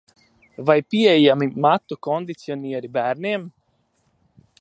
Vai 0.69 0.77
pieejami 0.91 1.47
matu 1.65 1.97
kondicionieri 2.07 2.91
bērniem? 2.97 3.45